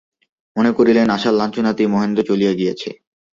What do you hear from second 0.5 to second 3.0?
মনে করিলেন, আশার লাঞ্ছনাতেই মহেন্দ্র চলিয়া গেছে।